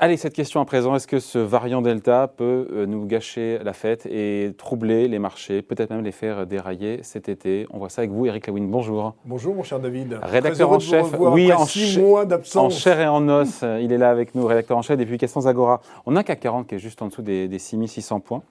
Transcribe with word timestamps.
Allez, 0.00 0.16
cette 0.16 0.32
question 0.32 0.60
à 0.60 0.64
présent, 0.64 0.94
est-ce 0.94 1.08
que 1.08 1.18
ce 1.18 1.40
variant 1.40 1.82
Delta 1.82 2.28
peut 2.28 2.68
euh, 2.70 2.86
nous 2.86 3.04
gâcher 3.04 3.58
la 3.64 3.72
fête 3.72 4.06
et 4.06 4.52
troubler 4.56 5.08
les 5.08 5.18
marchés, 5.18 5.60
peut-être 5.60 5.90
même 5.90 6.04
les 6.04 6.12
faire 6.12 6.46
dérailler 6.46 7.00
cet 7.02 7.28
été? 7.28 7.66
On 7.70 7.78
voit 7.78 7.88
ça 7.88 8.02
avec 8.02 8.12
vous, 8.12 8.24
Eric 8.24 8.46
Lewin. 8.46 8.68
Bonjour. 8.68 9.14
Bonjour, 9.24 9.56
mon 9.56 9.64
cher 9.64 9.80
David. 9.80 10.20
Rédacteur 10.22 10.70
en 10.70 10.78
chef, 10.78 11.06
oui, 11.18 11.52
en, 11.52 11.66
six 11.66 11.98
mois 11.98 12.24
en 12.54 12.70
chair 12.70 13.00
et 13.00 13.08
en 13.08 13.28
os. 13.28 13.64
il 13.80 13.92
est 13.92 13.98
là 13.98 14.10
avec 14.10 14.36
nous, 14.36 14.46
rédacteur 14.46 14.78
en 14.78 14.82
chef 14.82 14.96
des 14.96 15.04
publications 15.04 15.44
Agora. 15.46 15.80
On 16.06 16.14
a 16.14 16.20
un 16.20 16.22
CAC 16.22 16.38
40 16.38 16.68
qui 16.68 16.76
est 16.76 16.78
juste 16.78 17.02
en 17.02 17.08
dessous 17.08 17.22
des, 17.22 17.48
des 17.48 17.58
6600 17.58 18.20
points. 18.20 18.44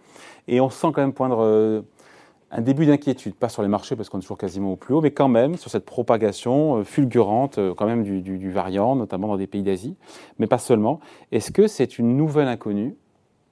Et 0.49 0.59
on 0.59 0.69
sent 0.69 0.87
quand 0.93 1.01
même 1.01 1.13
poindre 1.13 1.43
euh, 1.43 1.81
un 2.51 2.61
début 2.61 2.85
d'inquiétude, 2.85 3.35
pas 3.35 3.49
sur 3.49 3.61
les 3.61 3.67
marchés 3.67 3.95
parce 3.95 4.09
qu'on 4.09 4.19
est 4.19 4.21
toujours 4.21 4.37
quasiment 4.37 4.71
au 4.71 4.75
plus 4.75 4.93
haut, 4.93 5.01
mais 5.01 5.11
quand 5.11 5.27
même 5.27 5.55
sur 5.55 5.69
cette 5.69 5.85
propagation 5.85 6.77
euh, 6.77 6.83
fulgurante 6.83 7.57
euh, 7.57 7.73
quand 7.73 7.85
même 7.85 8.03
du, 8.03 8.51
variant, 8.51 8.95
notamment 8.95 9.27
dans 9.27 9.37
des 9.37 9.47
pays 9.47 9.63
d'Asie, 9.63 9.95
mais 10.39 10.47
pas 10.47 10.57
seulement. 10.57 10.99
Est-ce 11.31 11.51
que 11.51 11.67
c'est 11.67 11.99
une 11.99 12.15
nouvelle 12.15 12.47
inconnue 12.47 12.95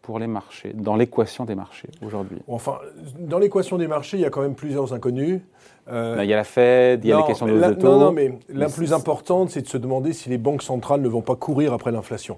pour 0.05 0.19
les 0.19 0.27
marchés, 0.27 0.71
dans 0.75 0.95
l'équation 0.95 1.45
des 1.45 1.55
marchés 1.55 1.89
aujourd'hui 2.05 2.37
Enfin, 2.47 2.77
dans 3.19 3.39
l'équation 3.39 3.77
des 3.77 3.87
marchés, 3.87 4.17
il 4.17 4.21
y 4.21 4.25
a 4.25 4.29
quand 4.29 4.41
même 4.41 4.53
plusieurs 4.53 4.93
inconnues. 4.93 5.41
Euh, 5.91 6.17
il 6.23 6.29
y 6.29 6.33
a 6.33 6.35
la 6.35 6.43
Fed, 6.43 7.03
il 7.03 7.09
y 7.09 7.11
a 7.11 7.17
les 7.17 7.23
questions 7.25 7.45
de 7.45 7.53
la, 7.53 7.71
taux. 7.73 7.87
Non, 7.87 7.99
non, 7.99 8.11
mais 8.11 8.33
la 8.49 8.69
plus 8.69 8.91
importante, 8.91 9.51
c'est 9.51 9.61
de 9.61 9.67
se 9.67 9.77
demander 9.77 10.13
si 10.13 10.29
les 10.29 10.39
banques 10.39 10.63
centrales 10.63 11.01
ne 11.01 11.07
vont 11.07 11.21
pas 11.21 11.35
courir 11.35 11.73
après 11.73 11.91
l'inflation. 11.91 12.37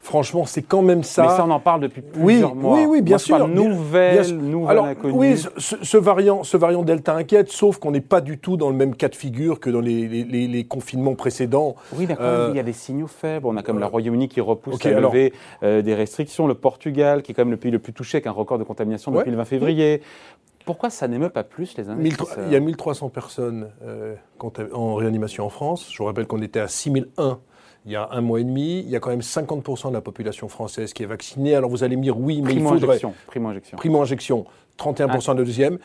Franchement, 0.00 0.46
c'est 0.46 0.62
quand 0.62 0.80
même 0.80 1.02
ça. 1.02 1.22
Mais 1.22 1.28
ça, 1.28 1.44
on 1.46 1.50
en 1.50 1.60
parle 1.60 1.82
depuis 1.82 2.00
plusieurs 2.00 2.54
oui, 2.54 2.58
mois. 2.58 2.78
Oui, 2.78 2.86
oui, 2.86 3.02
bien 3.02 3.18
sûr. 3.18 3.46
Nouvelle, 3.46 4.26
nouvelle 4.38 4.70
Alors, 4.70 4.88
Oui, 5.04 5.36
ce, 5.36 5.96
variant, 5.98 6.42
ce 6.42 6.56
variant 6.56 6.82
Delta 6.82 7.14
inquiète, 7.14 7.50
sauf 7.52 7.78
qu'on 7.78 7.90
n'est 7.90 8.00
pas 8.00 8.22
du 8.22 8.38
tout 8.38 8.56
dans 8.56 8.70
le 8.70 8.76
même 8.76 8.94
cas 8.94 9.08
de 9.08 9.14
figure 9.14 9.60
que 9.60 9.68
dans 9.68 9.80
les, 9.80 10.66
confinements 10.66 11.14
précédents. 11.14 11.74
Oui, 11.94 12.06
d'accord. 12.06 12.24
Euh, 12.26 12.48
il 12.52 12.56
y 12.56 12.60
a 12.60 12.62
des 12.62 12.72
signaux 12.72 13.06
faibles. 13.06 13.46
On 13.46 13.56
a 13.58 13.62
comme 13.62 13.78
le 13.78 13.84
Royaume-uni 13.84 14.28
qui 14.28 14.40
repousse 14.40 14.84
à 14.86 15.00
lever 15.00 15.34
euh, 15.62 15.82
des 15.82 15.94
restrictions, 15.94 16.46
le 16.46 16.54
Portugal 16.54 17.05
qui 17.22 17.32
est 17.32 17.34
quand 17.34 17.42
même 17.42 17.50
le 17.50 17.56
pays 17.56 17.70
le 17.70 17.78
plus 17.78 17.92
touché 17.92 18.16
avec 18.16 18.26
un 18.26 18.32
record 18.32 18.58
de 18.58 18.64
contamination 18.64 19.10
depuis 19.10 19.30
le 19.30 19.36
20 19.36 19.44
février. 19.44 20.02
Pourquoi 20.64 20.90
ça 20.90 21.06
n'émeut 21.06 21.30
pas 21.30 21.44
plus 21.44 21.76
les 21.76 21.88
investisseurs 21.88 22.44
Il 22.46 22.52
y 22.52 22.56
a 22.56 22.60
1300 22.60 23.08
personnes 23.10 23.70
euh, 23.84 24.16
en 24.72 24.94
réanimation 24.94 25.46
en 25.46 25.48
France. 25.48 25.88
Je 25.92 25.98
vous 25.98 26.04
rappelle 26.04 26.26
qu'on 26.26 26.42
était 26.42 26.60
à 26.60 26.68
6001 26.68 27.38
il 27.86 27.92
y 27.92 27.96
a 27.96 28.08
un 28.10 28.20
mois 28.20 28.40
et 28.40 28.44
demi. 28.44 28.80
Il 28.80 28.90
y 28.90 28.96
a 28.96 29.00
quand 29.00 29.10
même 29.10 29.20
50% 29.20 29.88
de 29.88 29.92
la 29.92 30.00
population 30.00 30.48
française 30.48 30.92
qui 30.92 31.04
est 31.04 31.06
vaccinée. 31.06 31.54
Alors 31.54 31.70
vous 31.70 31.84
allez 31.84 31.96
me 31.96 32.02
dire 32.02 32.18
oui, 32.18 32.42
mais 32.42 32.52
il 32.52 32.60
faudrait... 32.60 32.98
Primo-injection. 33.28 33.76
Primo-injection. 33.76 34.44
31% 34.76 35.36
de 35.36 35.44
deuxième. 35.44 35.78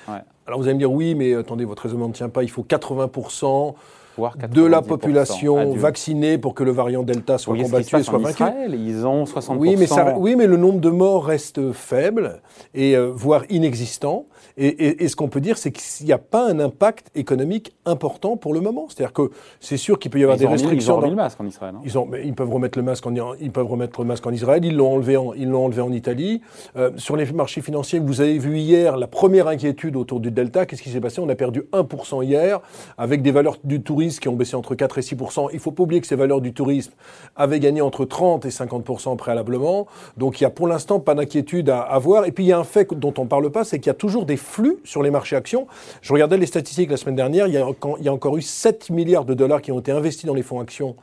Alors 0.48 0.60
vous 0.60 0.66
allez 0.66 0.74
me 0.74 0.80
dire 0.80 0.92
oui, 0.92 1.14
mais 1.14 1.36
attendez, 1.36 1.64
votre 1.64 1.84
raisonnement 1.84 2.08
ne 2.08 2.14
tient 2.14 2.30
pas. 2.30 2.42
Il 2.42 2.50
faut 2.50 2.64
80% 2.64 3.76
de 4.18 4.64
la 4.64 4.82
population 4.82 5.74
vaccinée 5.74 6.38
pour 6.38 6.54
que 6.54 6.64
le 6.64 6.72
variant 6.72 7.04
Delta 7.04 7.38
soit 7.38 7.58
combattu 7.58 7.96
et 7.98 8.04
soit 8.04 8.20
vaincu. 8.20 8.44
ils 8.70 9.06
ont 9.06 9.24
60%. 9.24 9.56
Oui 9.58 9.76
mais, 9.78 9.88
oui, 10.18 10.36
mais 10.36 10.48
le 10.48 10.58
nombre 10.58 10.80
de 10.80 10.90
morts 10.90 11.26
reste 11.26 11.72
faible, 11.72 12.42
et 12.74 12.96
euh, 12.96 13.12
voire 13.14 13.44
inexistant. 13.50 14.26
Et, 14.58 15.08
ce 15.08 15.16
qu'on 15.16 15.30
peut 15.30 15.40
dire, 15.40 15.58
c'est 15.58 15.72
qu'il 15.72 16.06
n'y 16.06 16.12
a 16.12 16.18
pas 16.18 16.50
un 16.50 16.60
impact 16.60 17.10
économique 17.16 17.74
important 17.86 18.38
pour 18.38 18.54
le 18.54 18.60
moment. 18.60 18.88
C'est-à-dire 18.90 19.14
que 19.14 19.32
c'est 19.60 19.78
sûr 19.78 19.98
qu'il 19.98 20.12
peut 20.12 20.20
y 20.20 20.24
avoir 20.24 20.38
des 20.38 20.46
restrictions. 20.46 20.94
ils 20.94 20.98
ont 20.98 21.00
remis 21.00 21.10
le 21.12 21.16
masque 21.16 21.40
en 21.40 21.46
Israël. 21.46 21.76
Ils, 21.84 21.98
ont, 21.98 22.10
ils, 22.24 22.34
peuvent 22.34 22.52
remettre 22.52 22.78
le 22.78 22.84
masque 22.84 23.08
en, 23.08 23.14
ils 23.40 23.52
peuvent 23.52 23.68
remettre 23.68 24.02
le 24.02 24.08
masque 24.08 24.28
en 24.28 24.32
Israël. 24.32 24.64
Ils 24.66 24.76
l'ont 24.76 24.94
enlevé 24.94 25.18
en, 25.18 25.34
ils 25.34 25.50
l'ont 25.50 25.66
enlevé 25.66 25.82
en 25.82 25.92
Italie. 25.92 26.42
Euh, 26.76 26.92
sur 26.98 27.16
les 27.16 27.32
marchés 27.32 27.62
financiers, 27.62 28.00
vous 28.00 28.22
avez 28.22 28.38
vu 28.38 28.58
hier 28.58 28.98
la 28.98 29.08
première 29.08 29.48
inquiétude 29.48 29.96
autour 29.96 30.20
du 30.20 30.32
Delta. 30.32 30.66
Qu'est-ce 30.66 30.82
qui 30.82 30.90
s'est 30.90 31.02
passé? 31.02 31.22
On 31.22 31.30
a 31.30 31.36
perdu 31.36 31.64
1% 31.72 32.24
hier, 32.24 32.60
avec 32.98 33.22
des 33.22 33.32
valeurs 33.32 33.58
du 33.64 33.82
tourisme 33.82 34.01
qui 34.10 34.28
ont 34.28 34.36
baissé 34.36 34.56
entre 34.56 34.76
4 34.76 34.98
et 34.98 35.02
6 35.02 35.16
Il 35.54 35.60
faut 35.60 35.72
pas 35.72 35.84
oublier 35.84 36.02
que 36.02 36.08
ces 36.08 36.16
valeurs 36.16 36.42
du 36.42 36.54
tourisme 36.54 36.92
avaient 37.36 37.60
gagné 37.60 37.82
entre 37.82 38.06
30 38.06 38.46
et 38.46 38.50
50% 38.50 39.16
préalablement. 39.18 39.88
Donc 40.18 40.40
il 40.40 40.44
n'y 40.44 40.48
a 40.48 40.50
pour 40.50 40.68
l'instant 40.68 41.00
pas 41.00 41.16
d'inquiétude 41.16 41.70
à 41.70 41.82
avoir. 41.82 42.26
Et 42.26 42.32
puis 42.32 42.46
il 42.46 42.48
y 42.48 42.54
a 42.54 42.60
un 42.60 42.64
fait 42.64 42.92
dont 42.94 43.14
on 43.18 43.24
ne 43.24 43.30
parle 43.30 43.50
pas, 43.52 43.64
c'est 43.64 43.80
qu'il 43.80 43.88
y 43.88 43.92
a 43.92 43.96
toujours 43.96 44.26
des 44.26 44.38
flux 44.38 44.78
sur 44.84 45.04
les 45.04 45.12
marchés 45.12 45.36
actions. 45.36 45.68
Je 46.02 46.14
regardais 46.14 46.38
les 46.38 46.46
statistiques 46.46 46.90
la 46.90 46.98
semaine 46.98 47.16
dernière, 47.16 47.48
il 47.48 47.54
y 47.54 47.58
a, 47.58 47.68
il 48.00 48.06
y 48.06 48.10
a 48.10 48.14
encore 48.14 48.38
eu 48.38 48.42
7 48.42 48.90
milliards 48.90 49.26
de 49.26 49.34
dollars 49.34 49.62
qui 49.62 49.72
ont 49.72 49.80
été 49.80 49.92
investis 49.92 50.26
dans 50.26 50.34
les 50.34 50.44
fonds 50.44 50.60
actions 50.60 50.96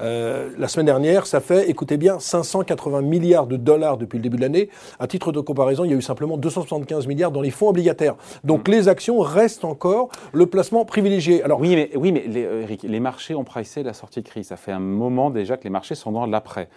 euh, 0.00 0.50
la 0.56 0.68
semaine 0.68 0.86
dernière, 0.86 1.26
ça 1.26 1.40
fait, 1.40 1.68
écoutez 1.68 1.96
bien, 1.96 2.18
580 2.18 3.02
milliards 3.02 3.46
de 3.46 3.56
dollars 3.56 3.96
depuis 3.96 4.18
le 4.18 4.22
début 4.22 4.36
de 4.36 4.42
l'année. 4.42 4.68
À 4.98 5.06
titre 5.06 5.32
de 5.32 5.40
comparaison, 5.40 5.84
il 5.84 5.90
y 5.90 5.94
a 5.94 5.96
eu 5.96 6.02
simplement 6.02 6.36
275 6.36 7.06
milliards 7.06 7.32
dans 7.32 7.40
les 7.40 7.50
fonds 7.50 7.68
obligataires. 7.68 8.16
Donc 8.44 8.68
mm. 8.68 8.72
les 8.72 8.88
actions 8.88 9.18
restent 9.20 9.64
encore 9.64 10.08
le 10.32 10.46
placement 10.46 10.84
privilégié. 10.84 11.42
Alors, 11.42 11.60
oui, 11.60 11.74
mais, 11.74 11.90
oui, 11.96 12.12
mais 12.12 12.24
les, 12.26 12.44
euh, 12.44 12.62
Eric, 12.62 12.82
les 12.82 13.00
marchés 13.00 13.34
ont 13.34 13.44
pricé 13.44 13.82
la 13.82 13.92
sortie 13.92 14.22
de 14.22 14.28
crise. 14.28 14.48
Ça 14.48 14.56
fait 14.56 14.72
un 14.72 14.80
moment 14.80 15.30
déjà 15.30 15.56
que 15.56 15.64
les 15.64 15.70
marchés 15.70 15.94
sont 15.94 16.12
dans 16.12 16.26
l'après. 16.26 16.68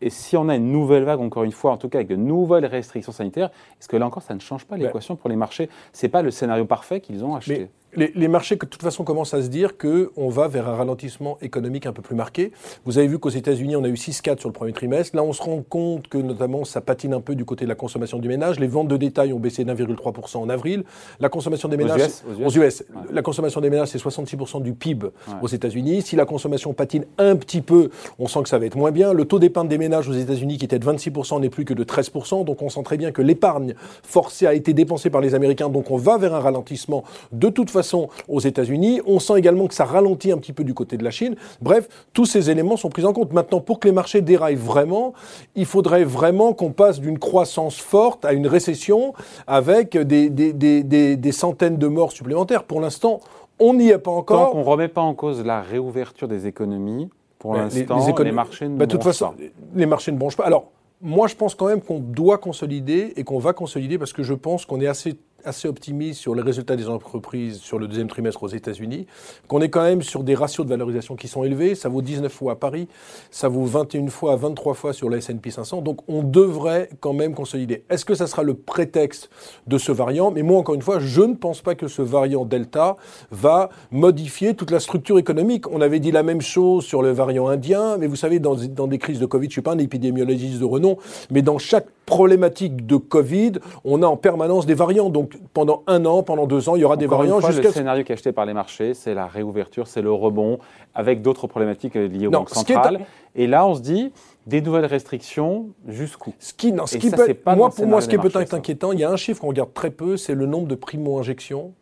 Et 0.00 0.10
si 0.10 0.36
on 0.36 0.48
a 0.48 0.56
une 0.56 0.72
nouvelle 0.72 1.04
vague, 1.04 1.20
encore 1.20 1.44
une 1.44 1.52
fois, 1.52 1.72
en 1.72 1.76
tout 1.76 1.88
cas 1.88 1.98
avec 1.98 2.08
de 2.08 2.16
nouvelles 2.16 2.66
restrictions 2.66 3.12
sanitaires, 3.12 3.50
est-ce 3.80 3.88
que 3.88 3.96
là 3.96 4.06
encore, 4.06 4.22
ça 4.22 4.34
ne 4.34 4.40
change 4.40 4.66
pas 4.66 4.76
ben 4.76 4.82
l'équation 4.82 5.16
pour 5.16 5.30
les 5.30 5.36
marchés? 5.36 5.70
Ce 5.92 6.04
n'est 6.04 6.10
pas 6.10 6.22
le 6.22 6.30
scénario 6.30 6.64
parfait 6.64 7.00
qu'ils 7.00 7.24
ont 7.24 7.34
acheté 7.36 7.68
les, 7.96 8.28
marchés, 8.28 8.56
de 8.56 8.64
toute 8.64 8.82
façon, 8.82 9.04
commencent 9.04 9.34
à 9.34 9.42
se 9.42 9.48
dire 9.48 9.76
qu'on 9.76 10.28
va 10.28 10.48
vers 10.48 10.68
un 10.68 10.74
ralentissement 10.74 11.38
économique 11.42 11.86
un 11.86 11.92
peu 11.92 12.02
plus 12.02 12.14
marqué. 12.14 12.52
Vous 12.84 12.98
avez 12.98 13.06
vu 13.06 13.18
qu'aux 13.18 13.30
États-Unis, 13.30 13.76
on 13.76 13.84
a 13.84 13.88
eu 13.88 13.94
6,4 13.94 14.40
sur 14.40 14.48
le 14.48 14.52
premier 14.52 14.72
trimestre. 14.72 15.16
Là, 15.16 15.22
on 15.22 15.32
se 15.32 15.42
rend 15.42 15.62
compte 15.62 16.08
que, 16.08 16.18
notamment, 16.18 16.64
ça 16.64 16.80
patine 16.80 17.14
un 17.14 17.20
peu 17.20 17.34
du 17.34 17.44
côté 17.44 17.64
de 17.64 17.68
la 17.68 17.74
consommation 17.74 18.18
du 18.18 18.28
ménage. 18.28 18.58
Les 18.58 18.66
ventes 18.66 18.88
de 18.88 18.96
détail 18.96 19.32
ont 19.32 19.38
baissé 19.38 19.64
d'1,3% 19.64 20.38
en 20.38 20.48
avril. 20.48 20.84
La 21.20 21.28
consommation 21.28 21.68
des 21.68 21.76
ménages. 21.76 22.02
Aux 22.44 22.50
US. 22.50 22.84
La 23.12 23.22
consommation 23.22 23.60
des 23.60 23.70
ménages, 23.70 23.88
c'est 23.88 24.02
66% 24.02 24.62
du 24.62 24.72
PIB 24.72 25.08
aux 25.42 25.48
États-Unis. 25.48 26.02
Si 26.02 26.16
la 26.16 26.24
consommation 26.24 26.72
patine 26.72 27.04
un 27.18 27.36
petit 27.36 27.60
peu, 27.60 27.90
on 28.18 28.26
sent 28.26 28.42
que 28.42 28.48
ça 28.48 28.58
va 28.58 28.66
être 28.66 28.76
moins 28.76 28.90
bien. 28.90 29.12
Le 29.12 29.24
taux 29.24 29.38
d'épargne 29.38 29.68
des 29.68 29.78
ménages 29.78 30.08
aux 30.08 30.12
États-Unis, 30.12 30.58
qui 30.58 30.64
était 30.64 30.78
de 30.78 30.86
26%, 30.86 31.40
n'est 31.40 31.50
plus 31.50 31.64
que 31.64 31.74
de 31.74 31.84
13%. 31.84 32.44
Donc, 32.44 32.62
on 32.62 32.68
sent 32.68 32.82
très 32.82 32.96
bien 32.96 33.12
que 33.12 33.22
l'épargne 33.22 33.74
forcée 34.02 34.46
a 34.46 34.54
été 34.54 34.72
dépensée 34.72 35.10
par 35.10 35.20
les 35.20 35.34
Américains. 35.34 35.68
Donc, 35.68 35.90
on 35.90 35.96
va 35.96 36.18
vers 36.18 36.34
un 36.34 36.40
ralentissement. 36.40 37.04
De 37.32 37.48
toute 37.48 37.70
façon, 37.70 37.83
aux 38.28 38.40
États-Unis, 38.40 39.00
on 39.06 39.18
sent 39.18 39.38
également 39.38 39.66
que 39.66 39.74
ça 39.74 39.84
ralentit 39.84 40.32
un 40.32 40.38
petit 40.38 40.52
peu 40.52 40.64
du 40.64 40.74
côté 40.74 40.96
de 40.96 41.04
la 41.04 41.10
Chine. 41.10 41.36
Bref, 41.60 41.88
tous 42.12 42.26
ces 42.26 42.50
éléments 42.50 42.76
sont 42.76 42.88
pris 42.88 43.04
en 43.04 43.12
compte. 43.12 43.32
Maintenant, 43.32 43.60
pour 43.60 43.80
que 43.80 43.88
les 43.88 43.92
marchés 43.92 44.20
déraillent 44.20 44.54
vraiment, 44.54 45.12
il 45.54 45.66
faudrait 45.66 46.04
vraiment 46.04 46.52
qu'on 46.52 46.70
passe 46.70 47.00
d'une 47.00 47.18
croissance 47.18 47.78
forte 47.78 48.24
à 48.24 48.32
une 48.32 48.46
récession 48.46 49.12
avec 49.46 49.96
des, 49.96 50.30
des, 50.30 51.32
centaines 51.32 51.76
de 51.76 51.86
morts 51.86 52.12
supplémentaires. 52.12 52.64
Pour 52.64 52.80
l'instant, 52.80 53.20
on 53.58 53.74
n'y 53.74 53.90
est 53.90 53.98
pas 53.98 54.10
encore. 54.10 54.46
Tant 54.46 54.52
qu'on 54.52 54.60
ne 54.60 54.64
remet 54.64 54.88
pas 54.88 55.00
en 55.00 55.14
cause 55.14 55.44
la 55.44 55.60
réouverture 55.60 56.28
des 56.28 56.46
économies, 56.46 57.08
pour 57.38 57.52
ben, 57.52 57.64
l'instant, 57.64 57.98
les, 58.22 58.32
marchés 58.32 58.68
ne 58.68 58.76
ben, 58.76 58.86
toute 58.86 59.02
façon, 59.02 59.30
pas. 59.30 59.34
Les 59.74 59.86
marchés 59.86 60.12
ne 60.12 60.18
bronchent 60.18 60.36
pas. 60.36 60.44
Alors, 60.44 60.70
moi, 61.00 61.26
je 61.26 61.34
pense 61.34 61.54
quand 61.54 61.66
même 61.66 61.82
qu'on 61.82 61.98
doit 61.98 62.38
consolider 62.38 63.12
et 63.16 63.24
qu'on 63.24 63.38
va 63.38 63.52
consolider 63.52 63.98
parce 63.98 64.12
que 64.12 64.22
je 64.22 64.34
pense 64.34 64.64
qu'on 64.64 64.80
est 64.80 64.86
assez 64.86 65.16
assez 65.44 65.68
optimiste 65.68 66.20
sur 66.20 66.34
les 66.34 66.42
résultats 66.42 66.76
des 66.76 66.88
entreprises 66.88 67.58
sur 67.58 67.78
le 67.78 67.86
deuxième 67.86 68.08
trimestre 68.08 68.42
aux 68.42 68.48
États-Unis, 68.48 69.06
qu'on 69.48 69.60
est 69.60 69.68
quand 69.68 69.82
même 69.82 70.02
sur 70.02 70.24
des 70.24 70.34
ratios 70.34 70.66
de 70.66 70.70
valorisation 70.70 71.16
qui 71.16 71.28
sont 71.28 71.44
élevés. 71.44 71.74
Ça 71.74 71.88
vaut 71.88 72.02
19 72.02 72.32
fois 72.32 72.52
à 72.52 72.56
Paris, 72.56 72.88
ça 73.30 73.48
vaut 73.48 73.64
21 73.64 74.08
fois, 74.08 74.36
23 74.36 74.74
fois 74.74 74.92
sur 74.92 75.08
le 75.08 75.18
S&P 75.18 75.50
500. 75.50 75.82
Donc 75.82 76.00
on 76.08 76.22
devrait 76.22 76.88
quand 77.00 77.12
même 77.12 77.34
consolider. 77.34 77.84
Est-ce 77.90 78.04
que 78.04 78.14
ça 78.14 78.26
sera 78.26 78.42
le 78.42 78.54
prétexte 78.54 79.30
de 79.66 79.78
ce 79.78 79.92
variant? 79.92 80.30
Mais 80.30 80.42
moi, 80.42 80.58
encore 80.58 80.74
une 80.74 80.82
fois, 80.82 80.98
je 80.98 81.22
ne 81.22 81.34
pense 81.34 81.60
pas 81.60 81.74
que 81.74 81.88
ce 81.88 82.02
variant 82.02 82.44
Delta 82.44 82.96
va 83.30 83.68
modifier 83.90 84.54
toute 84.54 84.70
la 84.70 84.80
structure 84.80 85.18
économique. 85.18 85.70
On 85.70 85.80
avait 85.80 86.00
dit 86.00 86.12
la 86.12 86.22
même 86.22 86.40
chose 86.40 86.84
sur 86.84 87.02
le 87.02 87.12
variant 87.12 87.48
indien, 87.48 87.96
mais 87.98 88.06
vous 88.06 88.16
savez, 88.16 88.38
dans, 88.38 88.54
dans 88.54 88.86
des 88.86 88.98
crises 88.98 89.20
de 89.20 89.26
Covid, 89.26 89.44
je 89.46 89.48
ne 89.48 89.52
suis 89.52 89.62
pas 89.62 89.72
un 89.72 89.78
épidémiologiste 89.78 90.58
de 90.58 90.64
renom, 90.64 90.96
mais 91.30 91.42
dans 91.42 91.58
chaque 91.58 91.86
problématique 92.06 92.86
de 92.86 92.96
Covid, 92.96 93.52
on 93.84 94.02
a 94.02 94.06
en 94.06 94.16
permanence 94.16 94.66
des 94.66 94.74
variants. 94.74 95.10
Donc 95.10 95.38
pendant 95.52 95.82
un 95.86 96.04
an, 96.04 96.22
pendant 96.22 96.46
deux 96.46 96.68
ans, 96.68 96.76
il 96.76 96.80
y 96.80 96.84
aura 96.84 96.96
des 96.96 97.06
variants. 97.06 97.40
Fois, 97.40 97.50
le 97.52 97.70
scénario 97.70 98.04
qui 98.04 98.12
est 98.12 98.14
acheté 98.14 98.32
par 98.32 98.46
les 98.46 98.54
marchés, 98.54 98.94
c'est 98.94 99.14
la 99.14 99.26
réouverture, 99.26 99.86
c'est 99.86 100.02
le 100.02 100.12
rebond, 100.12 100.58
avec 100.94 101.22
d'autres 101.22 101.46
problématiques 101.46 101.94
liées 101.94 102.26
aux 102.26 102.30
banques 102.30 102.50
centrales. 102.50 103.00
Et 103.34 103.46
là, 103.46 103.66
on 103.66 103.74
se 103.74 103.80
dit, 103.80 104.12
des 104.46 104.60
nouvelles 104.60 104.86
restrictions, 104.86 105.70
jusqu'où? 105.88 106.34
Ce 106.38 106.52
qui, 106.52 106.72
non, 106.72 106.86
ce 106.86 106.98
qui 106.98 107.10
peut, 107.10 107.34
moi, 107.56 107.70
pour 107.70 107.86
moi, 107.86 108.00
ce 108.00 108.08
qui 108.08 108.18
peut 108.18 108.30
être 108.34 108.54
inquiétant, 108.54 108.92
il 108.92 109.00
y 109.00 109.04
a 109.04 109.10
un 109.10 109.16
chiffre 109.16 109.40
qu'on 109.40 109.48
regarde 109.48 109.72
très 109.74 109.90
peu, 109.90 110.16
c'est 110.16 110.34
le 110.34 110.46
nombre 110.46 110.68
de 110.68 110.74
primo-injections 110.74 111.72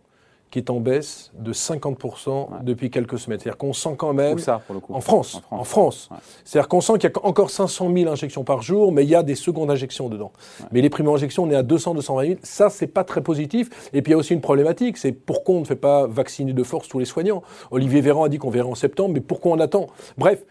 qui 0.52 0.58
est 0.58 0.70
en 0.70 0.80
baisse 0.80 1.32
de 1.38 1.52
50% 1.52 2.62
depuis 2.62 2.90
quelques 2.90 3.18
semaines. 3.18 3.40
C'est-à-dire 3.40 3.56
qu'on 3.56 3.72
sent 3.72 3.94
quand 3.96 4.12
même... 4.12 4.36
Où 4.36 4.38
ça, 4.38 4.60
pour 4.66 4.74
le 4.74 4.80
coup 4.80 4.92
En 4.94 5.00
France. 5.00 5.40
En 5.50 5.64
France. 5.64 6.10
C'est-à-dire 6.44 6.68
qu'on 6.68 6.82
sent 6.82 6.92
qu'il 6.98 7.10
y 7.10 7.12
a 7.12 7.26
encore 7.26 7.48
500 7.50 7.90
000 7.92 8.10
injections 8.10 8.44
par 8.44 8.60
jour, 8.60 8.92
mais 8.92 9.02
il 9.02 9.08
y 9.08 9.14
a 9.14 9.22
des 9.22 9.34
secondes 9.34 9.70
injections 9.70 10.10
dedans. 10.10 10.30
Mais 10.70 10.82
les 10.82 10.90
primo-injections, 10.90 11.44
on 11.44 11.50
est 11.50 11.56
à 11.56 11.62
200, 11.62 11.94
220 11.94 12.26
000. 12.26 12.38
Ça, 12.42 12.68
c'est 12.68 12.86
pas 12.86 13.02
très 13.02 13.22
positif. 13.22 13.70
Et 13.94 14.02
puis, 14.02 14.10
il 14.10 14.14
y 14.14 14.14
a 14.14 14.18
aussi 14.18 14.34
une 14.34 14.42
problématique, 14.42 14.98
c'est 14.98 15.12
pourquoi 15.12 15.54
on 15.54 15.60
ne 15.60 15.64
fait 15.64 15.74
pas 15.74 16.06
vacciner 16.06 16.52
de 16.52 16.62
force 16.62 16.86
tous 16.86 16.98
les 16.98 17.06
soignants? 17.06 17.42
Olivier 17.70 18.02
Véran 18.02 18.24
a 18.24 18.28
dit 18.28 18.36
qu'on 18.36 18.50
verrait 18.50 18.68
en 18.68 18.74
septembre, 18.74 19.14
mais 19.14 19.20
pourquoi 19.20 19.52
on 19.52 19.58
attend? 19.58 19.86
Bref, 20.18 20.44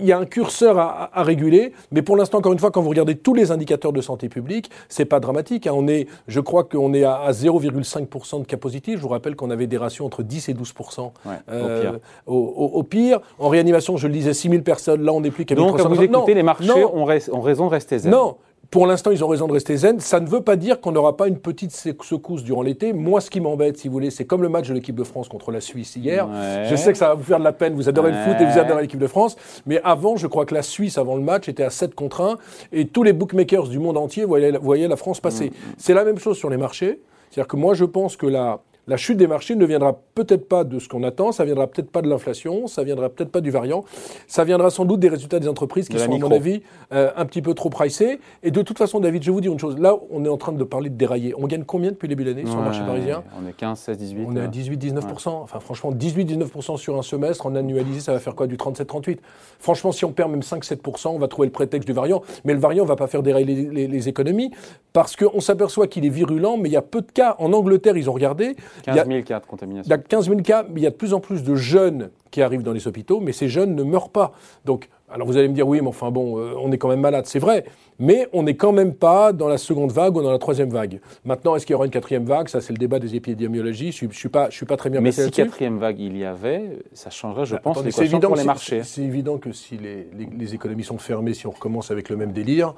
il 0.00 0.04
y 0.04 0.12
a 0.12 0.18
un 0.18 0.26
curseur 0.26 0.78
à, 0.78 1.10
à 1.18 1.22
réguler, 1.22 1.72
mais 1.92 2.02
pour 2.02 2.16
l'instant, 2.16 2.38
encore 2.38 2.52
une 2.52 2.58
fois, 2.58 2.70
quand 2.70 2.82
vous 2.82 2.88
regardez 2.90 3.14
tous 3.16 3.34
les 3.34 3.50
indicateurs 3.50 3.92
de 3.92 4.00
santé 4.00 4.28
publique, 4.28 4.70
c'est 4.88 5.04
pas 5.04 5.20
dramatique. 5.20 5.66
hein. 5.66 5.72
On 5.74 5.88
est, 5.88 6.06
je 6.28 6.40
crois 6.40 6.64
qu'on 6.64 6.92
est 6.92 7.04
à, 7.04 7.14
à 7.16 7.32
0,5% 7.32 8.40
de 8.40 8.44
cas 8.46 8.56
positifs. 8.56 8.96
Je 8.96 9.02
vous 9.02 9.08
rappelle 9.08 9.36
qu'on 9.36 9.50
avait 9.50 9.66
des 9.66 9.76
ratios 9.78 10.06
entre 10.06 10.22
10 10.22 10.48
et 10.48 10.54
12% 10.54 11.12
Ouais, 11.26 11.32
euh, 11.50 11.78
au 11.78 11.80
pire. 11.80 11.98
au, 12.26 12.34
au- 12.36 12.78
au 12.78 12.82
pire. 12.82 13.20
En 13.38 13.48
réanimation, 13.48 13.96
je 13.96 14.06
le 14.06 14.12
disais, 14.12 14.34
6 14.34 14.48
000 14.50 14.62
personnes. 14.62 15.02
Là, 15.02 15.12
on 15.12 15.20
n'est 15.20 15.30
plus 15.30 15.44
qu'à 15.44 15.54
Donc, 15.54 15.76
quand 15.78 15.88
vous 15.88 15.90
1350. 15.90 16.14
écoutez, 16.22 16.32
Non, 16.34 16.36
les 16.36 16.42
marchés 16.42 16.80
non, 16.82 16.90
ont, 16.94 17.04
rais- 17.04 17.30
ont 17.30 17.40
raison 17.40 17.66
de 17.66 17.70
rester 17.70 17.98
zen. 17.98 18.10
non, 18.12 18.36
pour 18.74 18.88
l'instant, 18.88 19.12
ils 19.12 19.22
ont 19.22 19.28
raison 19.28 19.46
de 19.46 19.52
rester 19.52 19.76
zen. 19.76 20.00
Ça 20.00 20.18
ne 20.18 20.26
veut 20.26 20.40
pas 20.40 20.56
dire 20.56 20.80
qu'on 20.80 20.90
n'aura 20.90 21.16
pas 21.16 21.28
une 21.28 21.38
petite 21.38 21.70
sec- 21.70 22.02
secousse 22.02 22.42
durant 22.42 22.62
l'été. 22.62 22.92
Moi, 22.92 23.20
ce 23.20 23.30
qui 23.30 23.38
m'embête, 23.40 23.78
si 23.78 23.86
vous 23.86 23.92
voulez, 23.94 24.10
c'est 24.10 24.24
comme 24.24 24.42
le 24.42 24.48
match 24.48 24.66
de 24.68 24.74
l'équipe 24.74 24.96
de 24.96 25.04
France 25.04 25.28
contre 25.28 25.52
la 25.52 25.60
Suisse 25.60 25.94
hier. 25.94 26.28
Ouais. 26.28 26.64
Je 26.68 26.74
sais 26.74 26.90
que 26.90 26.98
ça 26.98 27.06
va 27.06 27.14
vous 27.14 27.22
faire 27.22 27.38
de 27.38 27.44
la 27.44 27.52
peine. 27.52 27.74
Vous 27.74 27.88
adorez 27.88 28.10
le 28.10 28.16
foot 28.16 28.34
et 28.40 28.44
vous 28.44 28.58
adorez 28.58 28.82
l'équipe 28.82 28.98
de 28.98 29.06
France. 29.06 29.36
Mais 29.64 29.80
avant, 29.84 30.16
je 30.16 30.26
crois 30.26 30.44
que 30.44 30.54
la 30.56 30.62
Suisse, 30.62 30.98
avant 30.98 31.14
le 31.14 31.22
match, 31.22 31.48
était 31.48 31.62
à 31.62 31.70
7 31.70 31.94
contre 31.94 32.20
1. 32.20 32.36
Et 32.72 32.88
tous 32.88 33.04
les 33.04 33.12
bookmakers 33.12 33.68
du 33.68 33.78
monde 33.78 33.96
entier 33.96 34.24
voyaient, 34.24 34.50
la- 34.50 34.58
voyaient 34.58 34.88
la 34.88 34.96
France 34.96 35.20
passer. 35.20 35.52
C'est 35.78 35.94
la 35.94 36.04
même 36.04 36.18
chose 36.18 36.36
sur 36.36 36.50
les 36.50 36.56
marchés. 36.56 36.98
C'est-à-dire 37.30 37.46
que 37.46 37.56
moi, 37.56 37.74
je 37.74 37.84
pense 37.84 38.16
que 38.16 38.26
la, 38.26 38.58
la 38.86 38.96
chute 38.96 39.16
des 39.16 39.26
marchés 39.26 39.56
ne 39.56 39.64
viendra 39.64 39.98
peut-être 40.14 40.48
pas 40.48 40.64
de 40.64 40.78
ce 40.78 40.88
qu'on 40.88 41.02
attend, 41.02 41.32
ça 41.32 41.44
viendra 41.44 41.66
peut-être 41.66 41.90
pas 41.90 42.02
de 42.02 42.08
l'inflation, 42.08 42.66
ça 42.66 42.84
viendra 42.84 43.08
peut-être 43.08 43.30
pas 43.30 43.40
du 43.40 43.50
variant, 43.50 43.84
ça 44.26 44.44
viendra 44.44 44.70
sans 44.70 44.84
doute 44.84 45.00
des 45.00 45.08
résultats 45.08 45.38
des 45.40 45.48
entreprises 45.48 45.88
qui 45.88 45.94
De 45.94 45.98
sont, 46.00 46.12
à 46.12 46.18
mon 46.18 46.30
avis, 46.30 46.62
euh, 46.92 47.10
un 47.16 47.24
petit 47.26 47.40
peu 47.42 47.54
trop 47.54 47.70
pricés. 47.70 48.20
Et 48.42 48.50
de 48.50 48.62
toute 48.62 48.78
façon, 48.78 49.00
David, 49.00 49.22
je 49.22 49.28
vais 49.30 49.32
vous 49.34 49.40
dire 49.40 49.52
une 49.52 49.58
chose. 49.58 49.78
Là, 49.78 49.96
on 50.10 50.24
est 50.24 50.28
en 50.28 50.36
train 50.36 50.52
de 50.52 50.64
parler 50.64 50.90
de 50.90 50.96
dérailler. 50.96 51.34
On 51.38 51.46
gagne 51.46 51.64
combien 51.64 51.90
depuis 51.90 52.06
le 52.08 52.14
début 52.14 52.24
de 52.24 52.30
l'année 52.30 52.46
sur 52.48 52.58
le 52.58 52.64
marché 52.64 52.80
Ouais, 52.80 52.86
parisien? 52.86 53.24
On 53.42 53.48
est 53.48 53.52
15, 53.54 53.78
16, 53.78 53.98
18. 53.98 54.26
on 54.28 54.36
est 54.36 54.40
à 54.40 54.42
euh. 54.44 54.48
18-19%. 54.48 55.28
Enfin, 55.28 55.60
franchement, 55.60 55.92
18-19% 55.92 56.76
sur 56.76 56.98
un 56.98 57.02
semestre, 57.02 57.46
en 57.46 57.54
annualisé, 57.54 58.00
ça 58.00 58.12
va 58.12 58.18
faire 58.18 58.34
quoi? 58.34 58.46
Du 58.46 58.56
37-38 58.56 59.18
Franchement, 59.58 59.92
si 59.92 60.04
on 60.04 60.12
perd 60.12 60.30
même 60.30 60.40
5-7%, 60.40 61.08
on 61.08 61.18
va 61.18 61.28
trouver 61.28 61.46
le 61.48 61.52
prétexte 61.52 61.86
du 61.86 61.94
variant. 61.94 62.22
Mais 62.44 62.52
le 62.52 62.58
variant 62.60 62.84
ne 62.84 62.88
va 62.88 62.96
pas 62.96 63.06
faire 63.06 63.22
dérailler 63.22 63.46
les, 63.46 63.62
les- 63.70 63.86
les 63.88 64.08
économies 64.08 64.50
parce 64.92 65.16
qu'on 65.16 65.40
s'aperçoit 65.40 65.86
qu'il 65.86 66.04
est 66.04 66.08
virulent, 66.10 66.56
mais 66.58 66.68
il 66.68 66.72
y 66.72 66.76
a 66.76 66.82
peu 66.82 67.00
de 67.00 67.10
cas. 67.10 67.36
En 67.38 67.52
Angleterre, 67.52 67.96
ils 67.96 68.08
ont 68.10 68.12
regardé. 68.12 68.56
Il 68.86 68.94
y 68.94 68.98
a, 68.98 69.04
15 69.04 69.08
000 69.08 69.22
cas 69.24 69.38
de 69.40 69.44
il 69.44 69.48
contamination. 69.48 69.90
y 69.90 69.92
a 69.92 69.98
15 69.98 70.28
000 70.28 70.40
cas, 70.42 70.64
mais 70.68 70.80
il 70.80 70.84
y 70.84 70.86
a 70.86 70.90
de 70.90 70.94
plus 70.96 71.14
en 71.14 71.20
plus 71.20 71.42
de 71.44 71.54
jeunes 71.54 72.10
qui 72.30 72.42
arrivent 72.42 72.62
dans 72.62 72.72
les 72.72 72.86
hôpitaux, 72.88 73.20
mais 73.20 73.32
ces 73.32 73.48
jeunes 73.48 73.74
ne 73.74 73.82
meurent 73.82 74.10
pas. 74.10 74.32
Donc, 74.64 74.88
alors 75.10 75.26
vous 75.28 75.36
allez 75.36 75.48
me 75.48 75.54
dire, 75.54 75.68
oui, 75.68 75.80
mais 75.80 75.86
enfin 75.88 76.10
bon, 76.10 76.38
euh, 76.40 76.54
on 76.60 76.72
est 76.72 76.78
quand 76.78 76.88
même 76.88 77.00
malade, 77.00 77.26
c'est 77.26 77.38
vrai, 77.38 77.64
mais 78.00 78.28
on 78.32 78.42
n'est 78.42 78.56
quand 78.56 78.72
même 78.72 78.94
pas 78.94 79.32
dans 79.32 79.46
la 79.48 79.58
seconde 79.58 79.92
vague 79.92 80.16
ou 80.16 80.22
dans 80.22 80.32
la 80.32 80.38
troisième 80.38 80.70
vague. 80.70 81.00
Maintenant, 81.24 81.54
est-ce 81.54 81.64
qu'il 81.66 81.74
y 81.74 81.76
aura 81.76 81.84
une 81.84 81.92
quatrième 81.92 82.24
vague? 82.24 82.48
Ça, 82.48 82.60
c'est 82.60 82.72
le 82.72 82.78
débat 82.78 82.98
des 82.98 83.14
épidémiologistes. 83.14 84.00
Je 84.00 84.06
ne 84.06 84.10
suis, 84.10 84.28
pas, 84.28 84.50
je 84.50 84.56
suis 84.56 84.66
pas 84.66 84.76
très 84.76 84.90
bien 84.90 85.00
Mais 85.00 85.12
si 85.12 85.30
quatrième 85.30 85.78
vague 85.78 86.00
il 86.00 86.16
y 86.16 86.24
avait, 86.24 86.80
ça 86.94 87.10
changerait, 87.10 87.46
je 87.46 87.54
Bah, 87.54 87.60
pense, 87.62 87.84
l'équation 87.84 88.18
pour 88.18 88.34
les 88.34 88.44
marchés. 88.44 88.82
C'est 88.82 89.02
évident 89.02 89.38
que 89.38 89.52
si 89.52 89.76
les, 89.76 90.08
les- 90.18 90.28
les 90.36 90.54
économies 90.54 90.82
sont 90.84 90.98
fermées, 90.98 91.34
si 91.34 91.46
on 91.46 91.50
recommence 91.52 91.92
avec 91.92 92.08
le 92.08 92.16
même 92.16 92.32
délire, 92.32 92.74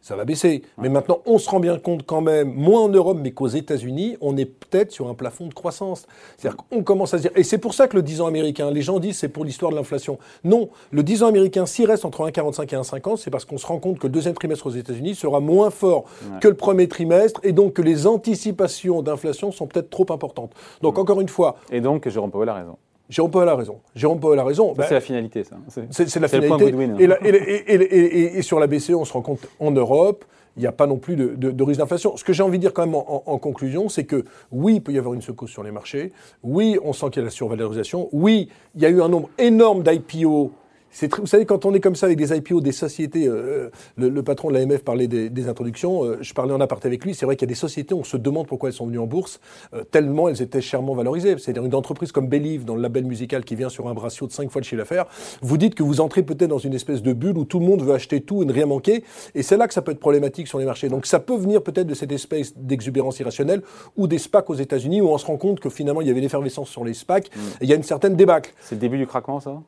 ça 0.00 0.16
va 0.16 0.24
baisser. 0.24 0.62
Mais 0.78 0.88
maintenant, 0.88 1.20
on 1.26 1.38
se 1.38 1.48
rend 1.48 1.60
bien 1.60 1.78
compte 1.78 2.04
quand 2.04 2.20
même, 2.20 2.52
moins 2.52 2.80
en 2.80 2.88
Europe, 2.88 3.18
mais 3.20 3.32
qu'aux 3.32 3.48
États-Unis, 3.48 4.16
on 4.20 4.36
est 4.36 4.46
peut-être 4.46 4.92
sur 4.92 5.08
un 5.08 5.14
plafond 5.14 5.46
de 5.46 5.54
croissance. 5.54 6.06
C'est-à-dire 6.36 6.56
qu'on 6.56 6.82
commence 6.82 7.14
à 7.14 7.18
se 7.18 7.22
dire. 7.22 7.32
Et 7.36 7.42
c'est 7.42 7.58
pour 7.58 7.74
ça 7.74 7.88
que 7.88 7.96
le 7.96 8.02
10 8.02 8.22
ans 8.22 8.26
américain, 8.26 8.70
les 8.70 8.82
gens 8.82 8.98
disent 8.98 9.18
c'est 9.18 9.28
pour 9.28 9.44
l'histoire 9.44 9.70
de 9.70 9.76
l'inflation. 9.76 10.18
Non, 10.44 10.70
le 10.90 11.02
10 11.02 11.22
ans 11.22 11.26
américain, 11.26 11.66
s'il 11.66 11.86
reste 11.86 12.04
entre 12.04 12.28
1,45 12.28 12.62
et 12.62 12.76
1,50, 12.76 13.16
c'est 13.18 13.30
parce 13.30 13.44
qu'on 13.44 13.58
se 13.58 13.66
rend 13.66 13.78
compte 13.78 13.98
que 13.98 14.06
le 14.06 14.12
deuxième 14.12 14.34
trimestre 14.34 14.66
aux 14.66 14.70
États-Unis 14.70 15.14
sera 15.14 15.40
moins 15.40 15.70
fort 15.70 16.04
que 16.40 16.48
le 16.48 16.54
premier 16.54 16.88
trimestre 16.88 17.40
et 17.42 17.52
donc 17.52 17.74
que 17.74 17.82
les 17.82 18.06
anticipations 18.06 19.02
d'inflation 19.02 19.52
sont 19.52 19.66
peut-être 19.66 19.90
trop 19.90 20.06
importantes. 20.10 20.52
Donc, 20.82 20.98
encore 20.98 21.20
une 21.20 21.28
fois, 21.28 21.56
Et 21.70 21.80
donc, 21.80 22.08
Jérôme 22.08 22.30
Powell 22.30 22.48
a 22.48 22.54
raison. 22.54 22.76
Jérôme 23.10 23.30
Powell 23.30 23.48
a 23.48 23.56
raison. 23.56 23.80
Jérôme 23.94 24.20
Powell 24.20 24.38
a 24.38 24.44
raison. 24.44 24.72
Ben, 24.72 24.86
c'est 24.88 24.94
la 24.94 25.00
finalité, 25.00 25.44
ça. 25.44 25.56
C'est- 25.68 25.82
la 26.20 26.28
C'est 26.28 26.38
le 26.40 26.46
point 26.46 26.56
finalité. 26.58 26.70
Goodwin, 26.70 26.92
hein. 26.92 26.96
Et, 26.98 27.06
la- 27.06 27.18
et- 27.22 27.28
et- 27.28 28.38
et 28.38 28.42
sur 28.42 28.58
la 28.60 28.66
BCE, 28.66 28.94
on 28.94 29.04
se 29.04 29.12
rend 29.12 29.20
compte 29.22 29.46
en 29.58 29.70
Europe, 29.72 30.24
il 30.56 30.60
n'y 30.60 30.66
a 30.66 30.72
pas 30.72 30.86
non 30.86 30.96
plus 30.96 31.16
de, 31.16 31.28
de- 31.34 31.50
de 31.50 31.62
risque 31.64 31.80
d'inflation. 31.80 32.16
Ce 32.16 32.24
que 32.24 32.32
j'ai 32.32 32.42
envie 32.42 32.58
de 32.58 32.62
dire 32.62 32.72
quand 32.72 32.84
même 32.86 32.94
en, 32.94 33.04
en- 33.08 33.22
en 33.26 33.38
conclusion, 33.38 33.88
c'est 33.88 34.04
que 34.04 34.24
oui, 34.52 34.76
il 34.76 34.80
peut 34.80 34.92
y 34.92 34.98
avoir 34.98 35.14
une 35.14 35.22
secousse 35.22 35.50
sur 35.50 35.62
les 35.62 35.70
marchés. 35.70 36.12
Oui, 36.42 36.78
on 36.84 36.92
sent 36.92 37.06
qu'il 37.10 37.20
y 37.20 37.22
a 37.22 37.24
la 37.24 37.30
survalorisation. 37.30 38.08
Oui, 38.12 38.48
il 38.74 38.82
y 38.82 38.86
a 38.86 38.88
eu 38.88 39.02
un 39.02 39.08
nombre 39.08 39.28
énorme 39.38 39.82
d'IPO. 39.82 40.52
Très- 40.92 41.20
Vous 41.20 41.26
savez, 41.26 41.46
quand 41.46 41.64
on 41.64 41.72
est 41.74 41.80
comme 41.80 41.94
ça 41.94 42.06
avec 42.06 42.18
des 42.18 42.36
IPO, 42.36 42.60
des 42.60 42.72
sociétés, 42.72 43.26
euh, 43.28 43.70
le, 43.96 44.08
le 44.08 44.22
patron 44.22 44.48
de 44.50 44.54
l'AMF 44.54 44.82
parlait 44.82 45.06
des, 45.08 45.30
des 45.30 45.48
introductions, 45.48 46.04
euh, 46.04 46.18
je 46.20 46.34
parlais 46.34 46.52
en 46.52 46.60
aparté 46.60 46.88
avec 46.88 47.04
lui, 47.04 47.14
c'est 47.14 47.24
vrai 47.26 47.36
qu'il 47.36 47.46
y 47.46 47.48
a 47.48 47.54
des 47.54 47.58
sociétés, 47.58 47.94
on 47.94 48.04
se 48.04 48.16
demande 48.16 48.46
pourquoi 48.48 48.68
elles 48.68 48.74
sont 48.74 48.86
venues 48.86 48.98
en 48.98 49.06
bourse, 49.06 49.40
euh, 49.72 49.84
tellement 49.84 50.28
elles 50.28 50.42
étaient 50.42 50.60
chèrement 50.60 50.94
valorisées. 50.94 51.36
C'est-à-dire 51.38 51.64
une 51.64 51.74
entreprise 51.74 52.12
comme 52.12 52.28
Believe, 52.28 52.64
dans 52.64 52.74
le 52.74 52.82
label 52.82 53.04
musical 53.04 53.44
qui 53.44 53.54
vient 53.54 53.68
sur 53.68 53.88
un 53.88 53.94
ratio 53.94 54.26
de 54.26 54.32
5 54.32 54.50
fois 54.50 54.60
le 54.60 54.64
chiffre 54.64 54.78
d'affaires, 54.78 55.06
vous 55.42 55.56
dites 55.56 55.74
que 55.74 55.82
vous 55.82 56.00
entrez 56.00 56.22
peut-être 56.22 56.50
dans 56.50 56.58
une 56.58 56.74
espèce 56.74 57.02
de 57.02 57.12
bulle 57.12 57.38
où 57.38 57.44
tout 57.44 57.60
le 57.60 57.66
monde 57.66 57.82
veut 57.82 57.94
acheter 57.94 58.20
tout 58.20 58.42
et 58.42 58.44
ne 58.44 58.52
rien 58.52 58.66
manquer, 58.66 59.04
et 59.34 59.42
c'est 59.42 59.56
là 59.56 59.68
que 59.68 59.74
ça 59.74 59.82
peut 59.82 59.92
être 59.92 60.00
problématique 60.00 60.48
sur 60.48 60.58
les 60.58 60.64
marchés. 60.64 60.88
Donc 60.88 61.06
ça 61.06 61.20
peut 61.20 61.36
venir 61.36 61.62
peut-être 61.62 61.86
de 61.86 61.94
cette 61.94 62.12
espèce 62.12 62.52
d'exubérance 62.56 63.20
irrationnelle 63.20 63.62
ou 63.96 64.06
des 64.06 64.18
SPAC 64.18 64.50
aux 64.50 64.54
États-Unis 64.54 65.00
où 65.00 65.08
on 65.08 65.18
se 65.18 65.26
rend 65.26 65.36
compte 65.36 65.60
que 65.60 65.70
finalement 65.70 66.00
il 66.00 66.08
y 66.08 66.10
avait 66.10 66.20
l'effervescence 66.20 66.68
sur 66.68 66.84
les 66.84 66.94
SPAC, 66.94 67.26
et 67.26 67.30
il 67.64 67.68
y 67.68 67.72
a 67.72 67.76
une 67.76 67.82
certaine 67.84 68.16
débâcle. 68.16 68.52
C'est 68.60 68.74
le 68.74 68.80
début 68.80 68.98
du 68.98 69.06
craquement, 69.06 69.40
ça? 69.40 69.60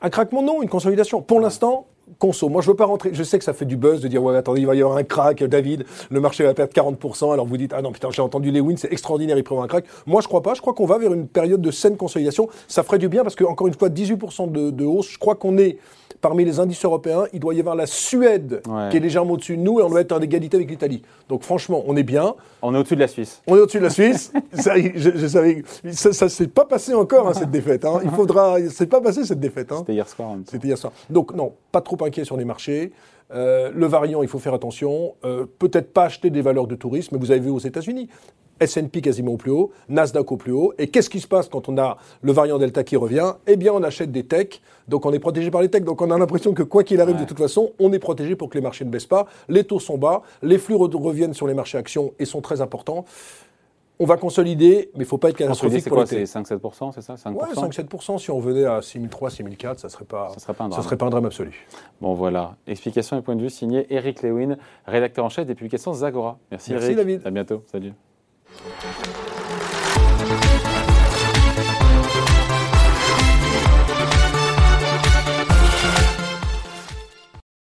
Un 0.00 0.10
craquement, 0.10 0.42
non, 0.42 0.62
une 0.62 0.68
consolidation. 0.68 1.22
Pour 1.22 1.40
l'instant, 1.40 1.86
conso. 2.18 2.48
Moi, 2.48 2.62
je 2.62 2.68
veux 2.70 2.76
pas 2.76 2.84
rentrer. 2.86 3.10
Je 3.12 3.22
sais 3.22 3.38
que 3.38 3.44
ça 3.44 3.52
fait 3.52 3.64
du 3.64 3.76
buzz 3.76 4.00
de 4.00 4.08
dire, 4.08 4.22
ouais, 4.22 4.36
attendez, 4.36 4.60
il 4.60 4.66
va 4.66 4.74
y 4.74 4.82
avoir 4.82 4.96
un 4.96 5.04
crack, 5.04 5.42
David, 5.44 5.84
le 6.10 6.20
marché 6.20 6.44
va 6.44 6.54
perdre 6.54 6.72
40%. 6.72 7.32
Alors 7.32 7.46
vous 7.46 7.56
dites, 7.56 7.72
ah 7.74 7.82
non, 7.82 7.92
putain, 7.92 8.08
j'ai 8.10 8.22
entendu 8.22 8.50
Lewin, 8.50 8.76
c'est 8.76 8.92
extraordinaire, 8.92 9.36
il 9.38 9.44
prévoit 9.44 9.64
un 9.64 9.68
crack. 9.68 9.84
Moi, 10.06 10.20
je 10.20 10.28
crois 10.28 10.42
pas. 10.42 10.54
Je 10.54 10.60
crois 10.60 10.72
qu'on 10.74 10.86
va 10.86 10.98
vers 10.98 11.12
une 11.12 11.26
période 11.28 11.60
de 11.60 11.70
saine 11.70 11.96
consolidation. 11.96 12.48
Ça 12.68 12.82
ferait 12.82 12.98
du 12.98 13.08
bien 13.08 13.22
parce 13.22 13.34
que, 13.34 13.44
encore 13.44 13.66
une 13.68 13.74
fois, 13.74 13.88
18% 13.88 14.50
de, 14.50 14.70
de 14.70 14.84
hausse. 14.84 15.08
Je 15.10 15.18
crois 15.18 15.34
qu'on 15.34 15.56
est 15.58 15.78
parmi 16.20 16.44
les 16.44 16.60
indices 16.60 16.84
européens. 16.84 17.24
Il 17.32 17.40
doit 17.40 17.54
y 17.54 17.60
avoir 17.60 17.74
la 17.76 17.86
Suède 17.86 18.60
Ouais. 18.68 18.88
qui 18.90 18.96
est 18.98 19.00
légèrement 19.00 19.32
au-dessus 19.34 19.56
de 19.56 19.62
nous 19.62 19.80
et 19.80 19.82
on 19.82 19.88
doit 19.88 20.00
être 20.02 20.12
en 20.12 20.20
égalité 20.20 20.56
avec 20.56 20.68
l'Italie. 20.70 21.02
Donc, 21.28 21.42
franchement, 21.44 21.82
on 21.86 21.96
est 21.96 22.02
bien. 22.02 22.34
On 22.62 22.74
est 22.74 22.78
au-dessus 22.78 22.96
de 22.96 23.00
la 23.00 23.08
Suisse. 23.08 23.40
On 23.46 23.56
est 23.56 23.60
au-dessus 23.60 23.78
de 23.78 23.84
la 23.84 23.90
Suisse. 23.90 24.32
ça, 24.52 24.74
je, 24.78 25.10
je 25.14 25.26
savais, 25.26 25.62
ça, 25.92 26.12
ça 26.12 26.28
s'est 26.28 26.48
pas 26.48 26.64
passé 26.66 26.92
encore, 26.92 27.26
hein, 27.28 27.32
cette 27.34 27.50
défaite. 27.50 27.84
Hein. 27.84 28.00
Il 28.04 28.10
faudra, 28.10 28.56
c'est 28.68 28.86
pas 28.86 29.00
passé 29.00 29.24
cette 29.24 29.40
défaite. 29.40 29.72
Hein. 29.72 29.76
C'était 29.78 29.94
hier 29.94 30.08
soir. 30.08 30.32
C'était 30.50 30.68
hier 30.68 30.76
soir. 30.76 30.92
Donc 31.08 31.34
non, 31.34 31.52
pas 31.72 31.80
trop 31.80 31.96
inquiet 32.02 32.24
sur 32.24 32.36
les 32.36 32.44
marchés. 32.44 32.92
Euh, 33.32 33.70
le 33.74 33.86
variant, 33.86 34.22
il 34.22 34.28
faut 34.28 34.38
faire 34.38 34.54
attention. 34.54 35.14
Euh, 35.24 35.46
Peut-être 35.58 35.92
pas 35.92 36.04
acheter 36.04 36.30
des 36.30 36.42
valeurs 36.42 36.66
de 36.66 36.74
tourisme, 36.74 37.14
mais 37.16 37.20
vous 37.24 37.30
avez 37.30 37.40
vu 37.40 37.50
aux 37.50 37.58
États-Unis. 37.60 38.08
S&P 38.62 39.00
quasiment 39.00 39.32
au 39.32 39.36
plus 39.38 39.50
haut, 39.52 39.70
Nasdaq 39.88 40.30
au 40.32 40.36
plus 40.36 40.52
haut. 40.52 40.74
Et 40.76 40.88
qu'est-ce 40.88 41.08
qui 41.08 41.20
se 41.20 41.26
passe 41.26 41.48
quand 41.48 41.70
on 41.70 41.78
a 41.78 41.96
le 42.20 42.30
variant 42.30 42.58
Delta 42.58 42.84
qui 42.84 42.94
revient? 42.96 43.32
Eh 43.46 43.56
bien, 43.56 43.72
on 43.72 43.82
achète 43.82 44.12
des 44.12 44.24
techs, 44.24 44.60
donc 44.86 45.06
on 45.06 45.14
est 45.14 45.18
protégé 45.18 45.50
par 45.50 45.62
les 45.62 45.70
techs. 45.70 45.84
Donc 45.84 46.02
on 46.02 46.10
a 46.10 46.18
l'impression 46.18 46.52
que 46.52 46.62
quoi 46.62 46.84
qu'il 46.84 47.00
arrive, 47.00 47.16
de 47.16 47.24
toute 47.24 47.38
façon, 47.38 47.70
on 47.78 47.90
est 47.94 47.98
protégé 47.98 48.36
pour 48.36 48.50
que 48.50 48.58
les 48.58 48.62
marchés 48.62 48.84
ne 48.84 48.90
baissent 48.90 49.06
pas. 49.06 49.24
Les 49.48 49.64
taux 49.64 49.80
sont 49.80 49.96
bas, 49.96 50.20
les 50.42 50.58
flux 50.58 50.74
re- 50.74 50.94
reviennent 51.02 51.32
sur 51.32 51.46
les 51.46 51.54
marchés 51.54 51.78
actions 51.78 52.12
et 52.18 52.26
sont 52.26 52.42
très 52.42 52.60
importants. 52.60 53.06
On 54.02 54.06
va 54.06 54.16
consolider, 54.16 54.90
mais 54.94 55.00
il 55.00 55.00
ne 55.00 55.04
faut 55.04 55.18
pas 55.18 55.28
être 55.28 55.36
catastrophique 55.36 55.82
c'est 55.82 55.90
pour 55.90 56.00
l'été. 56.00 56.24
C'est 56.24 56.38
5-7%, 56.40 56.92
c'est 56.94 57.02
ça 57.02 57.16
5% 57.16 57.34
Ouais, 57.34 57.52
5-7%. 57.52 58.18
Si 58.18 58.30
on 58.30 58.40
venait 58.40 58.64
à 58.64 58.80
6003, 58.80 59.28
6004, 59.28 59.78
ça 59.78 59.88
ne 59.88 59.92
serait, 59.92 60.06
pas, 60.06 60.30
Ça 60.30 60.40
serait 60.40 60.54
pas 60.54 60.64
un 60.64 60.70
ça 60.70 60.82
serait 60.82 60.96
pas 60.96 61.04
un 61.04 61.10
drame 61.10 61.26
absolu. 61.26 61.66
Bon, 62.00 62.14
voilà. 62.14 62.56
Explication 62.66 63.18
et 63.18 63.22
point 63.22 63.36
de 63.36 63.42
vue 63.42 63.50
signé 63.50 63.86
Eric 63.90 64.22
Lewin, 64.22 64.56
rédacteur 64.86 65.26
en 65.26 65.28
chef 65.28 65.44
des 65.44 65.54
publications 65.54 65.92
Zagora. 65.92 66.38
Merci, 66.50 66.72
Merci, 66.72 66.86
Eric. 66.86 66.96
David. 66.96 67.26
À 67.26 67.30
bientôt. 67.30 67.62
Salut. 67.70 67.92